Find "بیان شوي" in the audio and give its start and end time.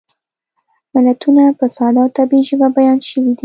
2.77-3.31